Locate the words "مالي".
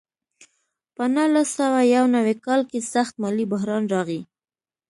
3.21-3.45